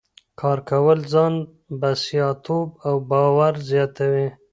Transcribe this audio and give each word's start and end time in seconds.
کار 0.39 0.59
کول 0.69 0.99
ځان 1.13 1.33
بسیا 1.79 2.27
توب 2.43 2.67
او 2.87 2.95
باور 3.09 3.53
زیاتوي. 3.69 4.27